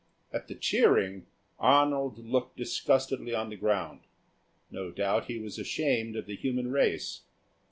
[0.33, 1.27] At the cheering,
[1.59, 3.99] Arnold looked disgustedly on the ground;
[4.71, 7.21] no doubt he was ashamed of the human race.